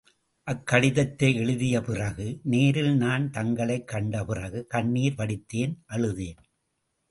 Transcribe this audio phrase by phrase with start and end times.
[0.47, 6.41] அக்கடிதத்தை எழுதிய பிறகு நேரில் நான் தங்களைக் கண்ட பிறகு கண்ணீர் வடித்தேன் அழுதேன்.